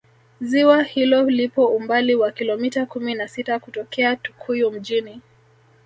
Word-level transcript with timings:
ziwa 0.41 0.83
hilo 0.83 1.23
lipo 1.29 1.65
umbali 1.65 2.15
wa 2.15 2.31
Kilomita 2.31 2.85
kumi 2.85 3.15
na 3.15 3.27
sita 3.27 3.59
kutokea 3.59 4.15
tukuyu 4.15 4.71
mjini 4.71 5.21